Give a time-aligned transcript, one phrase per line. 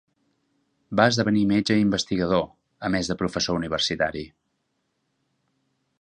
[0.99, 2.43] Va esdevenir metge i investigador,
[2.89, 4.25] a més de professor universitari.